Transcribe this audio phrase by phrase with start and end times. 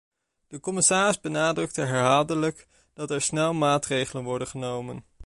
[0.47, 5.05] De commissaris benadrukte herhaaldelijk dat er snel maatregelen worden genomen.